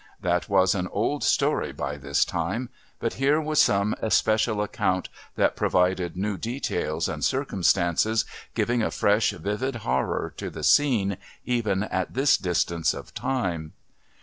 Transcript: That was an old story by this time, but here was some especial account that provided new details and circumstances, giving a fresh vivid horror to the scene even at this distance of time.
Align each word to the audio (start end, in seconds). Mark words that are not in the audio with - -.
That 0.19 0.49
was 0.49 0.73
an 0.73 0.87
old 0.87 1.23
story 1.23 1.71
by 1.71 1.95
this 1.95 2.25
time, 2.25 2.69
but 2.97 3.13
here 3.21 3.39
was 3.39 3.61
some 3.61 3.93
especial 4.01 4.63
account 4.63 5.09
that 5.35 5.55
provided 5.55 6.17
new 6.17 6.39
details 6.39 7.07
and 7.07 7.23
circumstances, 7.23 8.25
giving 8.55 8.81
a 8.81 8.89
fresh 8.89 9.29
vivid 9.29 9.75
horror 9.85 10.33
to 10.37 10.49
the 10.49 10.63
scene 10.63 11.17
even 11.45 11.83
at 11.83 12.15
this 12.15 12.35
distance 12.37 12.95
of 12.95 13.13
time. 13.13 13.73